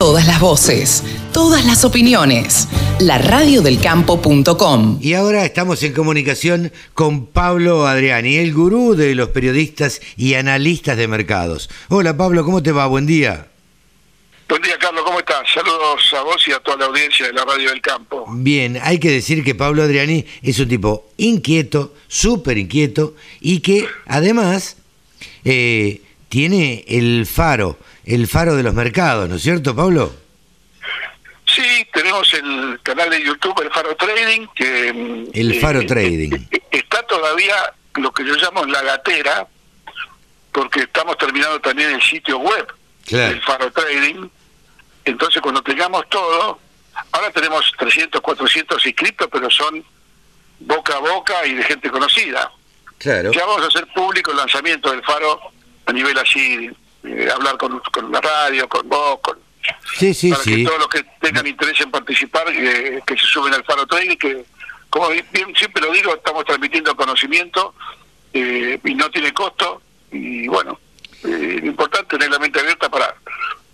[0.00, 1.02] Todas las voces,
[1.32, 2.68] todas las opiniones.
[3.00, 5.00] La radiodelcampo.com.
[5.02, 10.96] Y ahora estamos en comunicación con Pablo Adriani, el gurú de los periodistas y analistas
[10.98, 11.68] de mercados.
[11.88, 12.86] Hola Pablo, ¿cómo te va?
[12.86, 13.48] Buen día.
[14.48, 15.42] Buen día, Carlos, ¿cómo estás?
[15.52, 18.24] Saludos a vos y a toda la audiencia de la Radio del Campo.
[18.28, 23.88] Bien, hay que decir que Pablo Adriani es un tipo inquieto, súper inquieto, y que
[24.06, 24.76] además
[25.44, 27.78] eh, tiene el faro
[28.08, 30.14] el faro de los mercados, ¿no es cierto, Pablo?
[31.46, 34.92] Sí, tenemos el canal de YouTube, el Faro Trading, que...
[34.92, 36.30] Mm, el eh, Faro Trading.
[36.70, 37.54] Está todavía
[37.96, 39.46] lo que yo llamo la gatera,
[40.52, 42.66] porque estamos terminando también el sitio web
[43.10, 44.28] del Faro Trading.
[45.04, 46.58] Entonces, cuando tengamos todo,
[47.12, 49.84] ahora tenemos 300, 400 inscritos, pero son
[50.60, 52.50] boca a boca y de gente conocida.
[52.96, 53.32] Claro.
[53.32, 55.40] Ya vamos a hacer público el lanzamiento del Faro
[55.86, 56.70] a nivel así
[57.04, 59.38] eh, hablar con, con, la radio, con vos, con,
[59.96, 63.54] sí, sí, para que todos los que tengan interés en participar, eh, que se suben
[63.54, 64.44] al Faro Trading, que
[64.90, 67.74] como bien siempre lo digo, estamos transmitiendo conocimiento
[68.32, 70.78] eh, y no tiene costo y bueno,
[71.22, 73.14] lo importante es tener la mente abierta para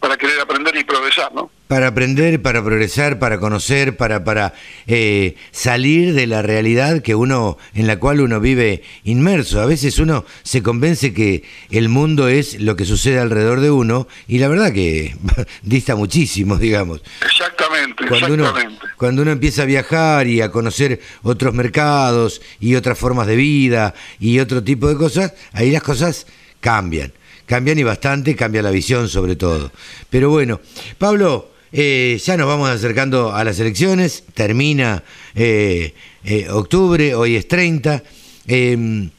[0.05, 1.51] para querer aprender y progresar, ¿no?
[1.67, 4.53] Para aprender, para progresar, para conocer, para para
[4.87, 9.63] eh, salir de la realidad que uno en la cual uno vive inmerso.
[9.63, 14.07] A veces uno se convence que el mundo es lo que sucede alrededor de uno
[14.29, 15.17] y la verdad que
[15.63, 17.01] dista muchísimo, digamos.
[17.25, 18.85] Exactamente, cuando exactamente.
[18.85, 23.37] Uno, cuando uno empieza a viajar y a conocer otros mercados y otras formas de
[23.37, 26.27] vida y otro tipo de cosas, ahí las cosas
[26.61, 27.11] cambian
[27.47, 29.71] cambian y bastante, cambia la visión sobre todo.
[30.11, 30.61] Pero bueno,
[30.99, 35.03] Pablo, eh, ya nos vamos acercando a las elecciones, termina
[35.35, 38.03] eh, eh, octubre, hoy es 30.
[38.47, 39.11] Em,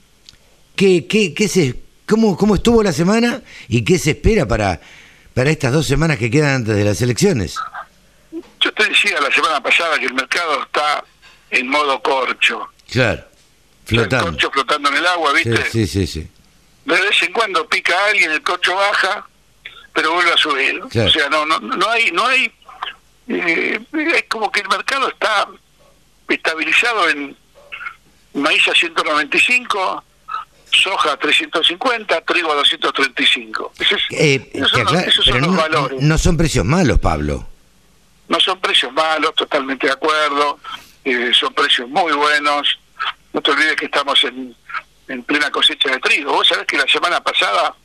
[0.75, 1.75] ¿qué, qué, qué se,
[2.07, 4.79] cómo, ¿Cómo estuvo la semana y qué se espera para,
[5.33, 7.55] para estas dos semanas que quedan antes de las elecciones?
[8.59, 11.03] Yo te decía la semana pasada que el mercado está
[11.51, 12.69] en modo corcho.
[12.89, 13.23] Claro,
[13.83, 14.27] flotando.
[14.27, 15.69] El corcho flotando en el agua, ¿viste?
[15.71, 16.07] sí, sí.
[16.07, 16.27] sí
[16.85, 19.27] de vez en cuando pica alguien, el cocho baja,
[19.93, 20.81] pero vuelve a subir.
[20.81, 22.51] O sea, no, no, no hay, no hay,
[23.27, 25.47] eh, es como que el mercado está
[26.27, 27.35] estabilizado en
[28.33, 30.03] maíz a 195,
[30.69, 33.73] soja a 350, trigo a 235.
[34.11, 36.01] Eh, esos, son los valores.
[36.01, 37.47] No son precios malos, Pablo.
[38.27, 40.59] No son precios malos, totalmente de acuerdo.
[41.03, 42.79] Eh, son precios muy buenos.
[43.33, 44.55] No te olvides que estamos en
[45.07, 46.33] en plena cosecha de trigo.
[46.33, 47.75] Vos sabés que la semana pasada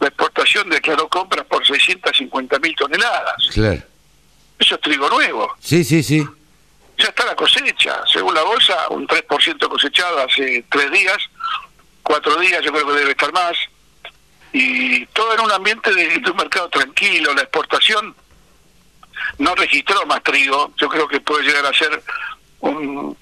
[0.00, 3.48] la exportación declaró compras por 650 mil toneladas.
[3.52, 3.82] Claro.
[4.58, 5.54] Eso es trigo nuevo.
[5.60, 6.26] Sí, sí, sí.
[6.96, 8.02] Ya está la cosecha.
[8.12, 11.18] Según la bolsa, un 3% cosechado hace tres días,
[12.02, 13.56] cuatro días, yo creo que debe estar más.
[14.52, 17.34] Y todo en un ambiente de, de un mercado tranquilo.
[17.34, 18.16] La exportación
[19.38, 20.72] no registró más trigo.
[20.76, 22.02] Yo creo que puede llegar a ser
[22.60, 23.16] un,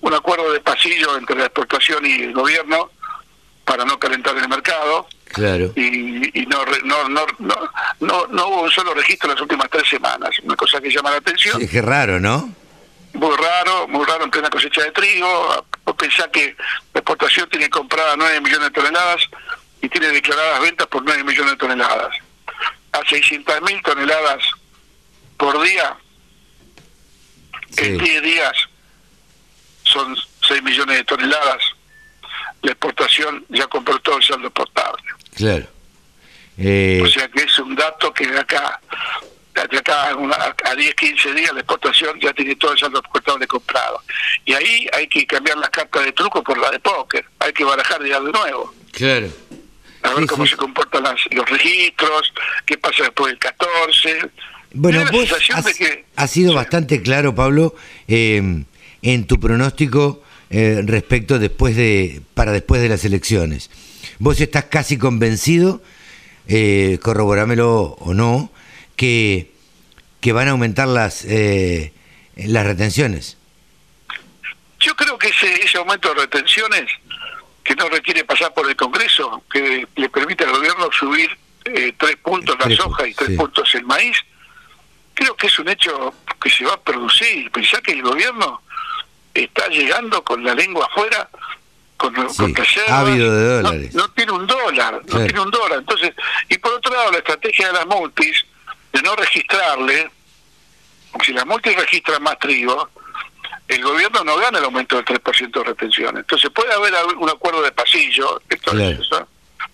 [0.00, 2.90] un acuerdo de pasillo entre la exportación y el gobierno
[3.64, 5.06] para no calentar el mercado.
[5.26, 5.72] Claro.
[5.76, 7.26] Y, no, no, no,
[8.00, 11.10] no, no, hubo un solo registro en las últimas tres semanas, una cosa que llama
[11.10, 11.60] la atención.
[11.60, 12.50] es que raro, ¿no?
[13.12, 15.66] Muy raro, muy raro en plena cosecha de trigo.
[15.98, 16.56] Pensá que
[16.94, 19.20] la exportación tiene comprada 9 millones de toneladas
[19.82, 22.14] y tiene declaradas ventas por 9 millones de toneladas.
[22.92, 24.42] A 600 mil toneladas
[25.36, 25.96] por día,
[27.76, 28.67] en 10 días,
[29.88, 30.16] son
[30.46, 31.62] 6 millones de toneladas.
[32.62, 35.02] La exportación ya compró todo el saldo exportable.
[35.34, 35.66] Claro.
[36.58, 38.80] Eh, o sea que es un dato que de acá,
[39.70, 40.10] de acá
[40.64, 44.02] a 10, 15 días la exportación ya tiene todo el saldo exportable comprado.
[44.44, 47.24] Y ahí hay que cambiar las cartas de truco por la de póker.
[47.38, 48.74] Hay que barajar ya de nuevo.
[48.92, 49.28] Claro.
[50.02, 52.32] A ver cómo se comportan los registros,
[52.64, 54.30] qué pasa después del 14.
[54.72, 55.32] Bueno, vos
[56.16, 57.74] has, sido bastante claro, Pablo.
[58.06, 58.64] Eh,
[59.02, 63.70] en tu pronóstico eh, respecto después de para después de las elecciones.
[64.18, 65.82] Vos estás casi convencido,
[66.48, 68.50] eh, corroborámelo o no,
[68.96, 69.52] que,
[70.20, 71.92] que van a aumentar las eh,
[72.36, 73.36] las retenciones.
[74.80, 76.90] Yo creo que ese, ese aumento de retenciones,
[77.64, 81.28] que no requiere pasar por el Congreso, que le permite al gobierno subir
[81.64, 84.16] eh, tres puntos la soja y tres puntos el maíz,
[85.14, 87.50] creo que es un hecho que se va a producir.
[87.50, 88.62] Pensá que el gobierno
[89.44, 91.28] está llegando con la lengua afuera
[91.98, 92.54] con, sí,
[92.88, 93.94] ávido de dólares.
[93.94, 95.80] No, tiene un dólar, no tiene un dólar.
[95.80, 96.12] Entonces,
[96.48, 98.44] y por otro lado, la estrategia de las multis,
[98.92, 100.08] de no registrarle,
[101.24, 102.88] si las multis registran más trigo,
[103.66, 106.16] el gobierno no gana el aumento del 3% de retención.
[106.16, 108.40] Entonces puede haber un acuerdo de pasillo.
[108.48, 108.98] Esto, es,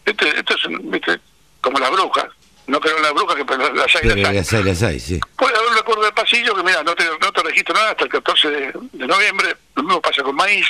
[0.06, 1.20] esto, es
[1.60, 2.26] como las brujas.
[2.66, 4.34] No creo en las brujas, que pero las hay, Pero las hay.
[4.36, 5.20] las hay, las hay, sí.
[5.36, 8.04] Puede haber un recuerdo del pasillo que, mira, no te, no te registro nada hasta
[8.04, 10.66] el 14 de, de noviembre, lo mismo pasa con maíz,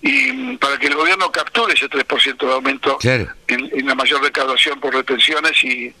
[0.00, 3.28] y para que el gobierno capture ese 3% de aumento Claro.
[3.46, 5.94] en, en la mayor recaudación por retenciones y,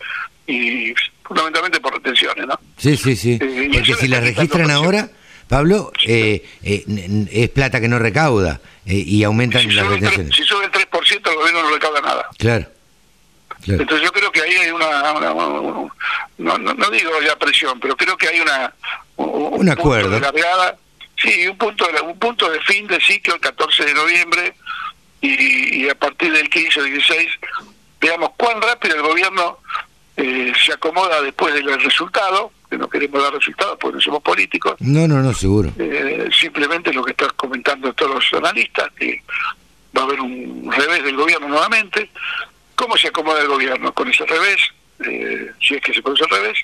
[0.46, 0.92] y
[1.24, 2.58] fundamentalmente por retenciones, ¿no?
[2.76, 3.38] Sí, sí, sí.
[3.40, 5.08] Eh, Porque si le la está registran ahora,
[5.48, 10.34] Pablo, eh, eh, es plata que no recauda eh, y aumentan Si las retenciones.
[10.34, 12.26] si sube el 3%, el gobierno no recauda nada.
[12.38, 12.66] Claro.
[13.62, 13.82] Claro.
[13.82, 15.92] Entonces yo creo que ahí hay una, una- una-
[16.38, 18.72] no, no, no digo ya presión, pero creo que hay una
[19.16, 20.10] un, Un punto acuerdo.
[20.10, 20.76] de largada,
[21.16, 24.54] sí, un punto de, un punto de fin de ciclo el 14 de noviembre
[25.20, 27.28] y, y a partir del 15 o 16
[28.00, 29.58] veamos cuán rápido el gobierno
[30.16, 34.74] eh, se acomoda después del resultado, que no queremos dar resultados porque no somos políticos,
[34.80, 35.70] No, no, no, seguro.
[35.78, 39.22] eh, simplemente lo que están comentando todos los analistas, que
[39.96, 42.10] va a haber un revés del gobierno nuevamente.
[42.74, 44.60] ¿Cómo se acomoda el gobierno con ese revés?
[45.04, 46.58] Eh, si es que se produce el revés.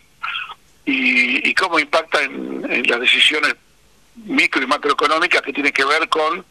[0.84, 3.54] Y, y cómo impacta en, en las decisiones
[4.24, 6.44] micro y macroeconómicas que tienen que ver con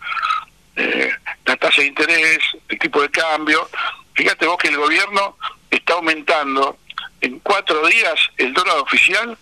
[0.75, 1.11] eh,
[1.45, 2.39] la tasa de interés,
[2.69, 3.67] el tipo de cambio.
[4.13, 5.37] Fíjate vos que el gobierno
[5.69, 6.77] está aumentando
[7.21, 9.37] en cuatro días el dólar oficial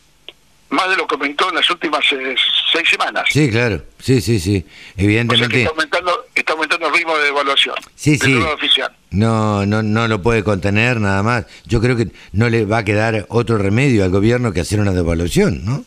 [0.70, 2.36] más de lo que aumentó en las últimas eh,
[2.76, 3.24] seis semanas.
[3.32, 3.82] Sí, claro.
[4.00, 4.58] Sí, sí, sí.
[4.58, 5.58] O sea que Evidentemente.
[5.62, 8.34] está aumentando, está aumentando el ritmo de devaluación Sí, sí.
[8.36, 8.96] oficial.
[9.12, 11.46] No, no, no lo puede contener nada más.
[11.66, 14.92] Yo creo que no le va a quedar otro remedio al gobierno que hacer una
[14.92, 15.86] devaluación, ¿no?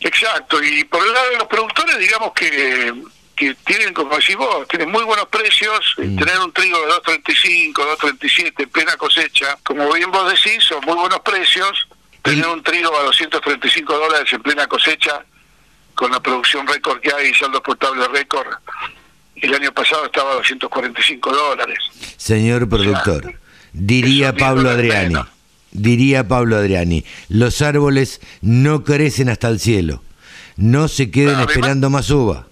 [0.00, 2.94] Exacto, y por el lado de los productores, digamos que,
[3.34, 6.16] que tienen, como decís vos, tienen muy buenos precios, Mm.
[6.16, 10.94] tener un trigo de 2.35, 2.37 en plena cosecha, como bien vos decís, son muy
[10.94, 11.88] buenos precios,
[12.22, 15.24] tener un trigo a 235 dólares en plena cosecha,
[15.98, 18.46] con la producción récord que hay y saldo exportable récord,
[19.34, 21.78] el año pasado estaba a 245 dólares.
[22.16, 23.34] Señor productor,
[23.72, 25.26] diría Pablo Adriani, menos.
[25.72, 30.00] diría Pablo Adriani, los árboles no crecen hasta el cielo.
[30.56, 32.46] No se queden esperando más uva.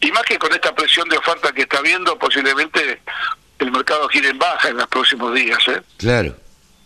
[0.00, 3.00] Y más que con esta presión de oferta que está viendo, posiblemente
[3.58, 5.58] el mercado gire en baja en los próximos días.
[5.68, 5.82] ¿eh?
[5.98, 6.34] Claro.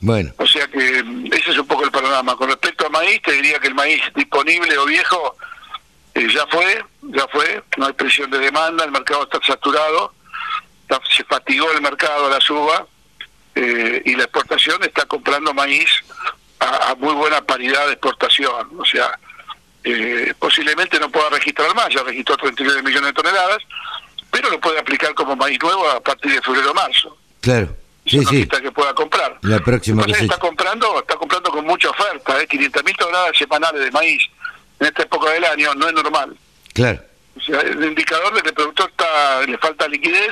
[0.00, 2.36] Bueno, O sea que mm, ese es un poco el panorama.
[2.36, 5.36] Con respecto a maíz, te diría que el maíz disponible o viejo
[6.18, 10.12] eh, ya fue, ya fue, no hay presión de demanda, el mercado está saturado,
[10.82, 12.86] está- se fatigó el mercado a la suba
[13.54, 15.90] eh, y la exportación está comprando maíz
[16.60, 18.68] a, a muy buena paridad de exportación.
[18.78, 19.18] O sea,
[19.84, 23.58] eh, posiblemente no pueda registrar más, ya registró 39 millones de toneladas,
[24.30, 27.16] pero lo puede aplicar como maíz nuevo a partir de febrero o marzo.
[27.40, 27.74] claro.
[28.06, 28.46] Sí, sí.
[28.48, 29.36] que pueda comprar.
[29.42, 30.34] La próxima Lo que pasa es que cosecha.
[30.34, 32.46] está comprando, está comprando con mucha oferta, ¿eh?
[32.46, 34.22] 500 mil toneladas semanales de maíz
[34.80, 36.36] en esta época del año no es normal.
[36.72, 37.02] Claro.
[37.36, 40.30] O sea, el indicador de que el productor está, le falta liquidez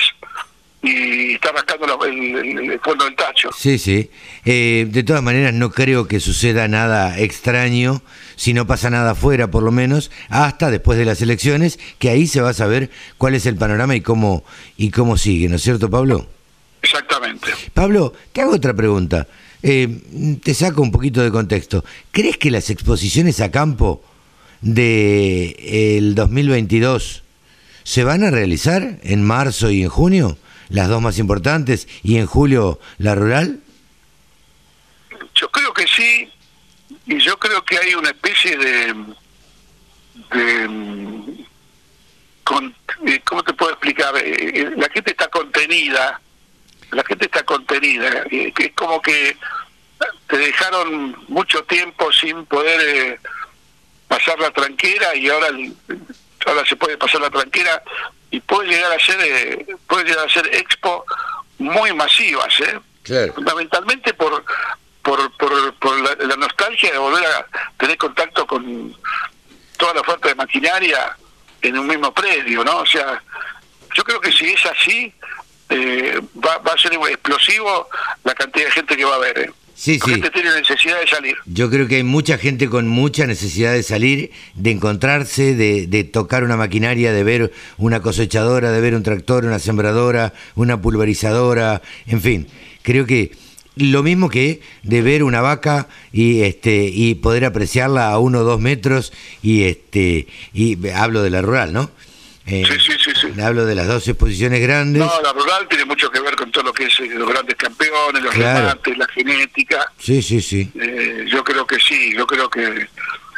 [0.82, 3.50] y está rascando la- el, el- el fondo del tacho.
[3.56, 4.10] Sí, sí.
[4.44, 8.02] Eh, de todas maneras, no creo que suceda nada extraño,
[8.37, 12.26] si no pasa nada afuera, por lo menos, hasta después de las elecciones, que ahí
[12.26, 14.44] se va a saber cuál es el panorama y cómo,
[14.76, 16.26] y cómo sigue, ¿no es cierto, Pablo?
[16.82, 17.49] Exactamente.
[17.75, 19.26] Pablo, te hago otra pregunta.
[19.62, 21.84] Eh, te saco un poquito de contexto.
[22.12, 24.04] ¿Crees que las exposiciones a campo
[24.61, 27.23] de el 2022
[27.85, 30.38] se van a realizar en marzo y en junio?
[30.69, 33.61] Las dos más importantes y en julio la rural?
[35.35, 36.29] Yo creo que sí,
[37.06, 38.94] y yo creo que hay una especie de...
[40.33, 41.47] de
[42.45, 42.75] con-
[43.07, 44.16] eh, ¿Cómo te puedo explicar?
[44.16, 46.21] Eh, eh, La gente está contenida,
[46.92, 49.37] la gente está contenida, es como que
[50.28, 53.19] te dejaron mucho tiempo sin poder eh,
[54.16, 55.49] pasar la tranquera y ahora
[56.46, 57.82] ahora se puede pasar la tranquera
[58.30, 61.04] y puede llegar a ser eh, puede llegar a ser expo
[61.58, 63.35] muy masivas eh Claro.
[63.35, 64.44] fundamentalmente por
[65.02, 67.46] por, por, por la, la nostalgia de volver a
[67.78, 68.92] tener contacto con
[69.76, 71.16] toda la oferta de maquinaria
[71.62, 72.78] en un mismo predio, ¿no?
[72.78, 73.23] O sea,
[73.94, 75.14] yo creo que si es así,
[75.68, 77.88] eh, va, va a ser explosivo
[78.25, 79.38] la cantidad de gente que va a haber.
[79.38, 79.52] ¿eh?
[79.78, 80.11] Sí, La sí.
[80.12, 81.35] gente tiene necesidad de salir.
[81.45, 86.02] Yo creo que hay mucha gente con mucha necesidad de salir, de encontrarse, de, de
[86.04, 91.83] tocar una maquinaria, de ver una cosechadora, de ver un tractor, una sembradora, una pulverizadora,
[92.06, 92.47] en fin.
[92.83, 93.33] Creo que
[93.76, 98.45] lo mismo que de ver una vaca y este y poder apreciarla a uno o
[98.45, 101.90] dos metros y este y hablo de la rural, ¿no?
[102.47, 103.41] Eh, Sí, sí, sí, sí.
[103.41, 105.03] Hablo de las dos exposiciones grandes.
[105.05, 107.57] No, la rural tiene mucho que ver con todo lo que es eh, los grandes
[107.57, 108.61] campeones, los Claro.
[108.69, 109.93] remates, la genética.
[109.99, 110.71] Sí, sí, sí.
[110.81, 112.87] Eh, yo creo que sí, yo creo que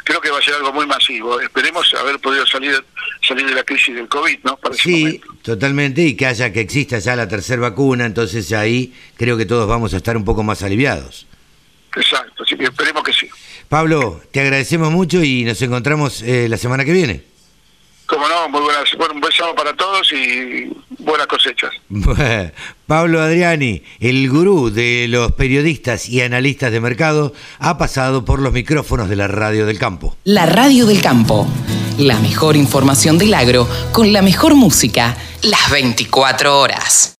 [0.03, 1.39] creo que va a ser algo muy masivo.
[1.39, 2.83] Esperemos haber podido salir
[3.27, 4.57] salir de la crisis del COVID, ¿no?
[4.57, 9.37] Para Sí, totalmente, y que haya que exista ya la tercera vacuna, entonces ahí creo
[9.37, 11.25] que todos vamos a estar un poco más aliviados.
[11.95, 13.27] Exacto, así que esperemos que sí.
[13.67, 17.23] Pablo, te agradecemos mucho y nos encontramos eh, la semana que viene.
[18.09, 21.69] Como no, muy buenas, bueno, un beso para todos y buenas cosechas.
[22.87, 28.51] Pablo Adriani, el gurú de los periodistas y analistas de mercado, ha pasado por los
[28.51, 30.17] micrófonos de la Radio del Campo.
[30.23, 31.47] La Radio del Campo,
[31.99, 37.15] la mejor información del agro con la mejor música, las 24 horas.